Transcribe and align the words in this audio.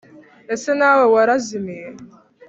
ese 0.53 0.69
nawe 0.79 1.03
warazimiye. 1.13 1.87